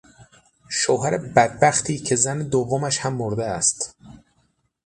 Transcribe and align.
شوهر 0.69 1.17
بدبختی 1.17 1.97
که 1.99 2.15
زن 2.15 2.39
دومش 2.47 2.99
هم 2.99 3.13
مرده 3.13 3.45
است 3.45 3.95